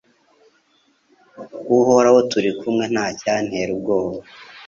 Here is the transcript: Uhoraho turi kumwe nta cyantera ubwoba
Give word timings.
Uhoraho 1.77 2.19
turi 2.31 2.49
kumwe 2.59 2.85
nta 2.93 3.05
cyantera 3.19 3.69
ubwoba 3.75 4.19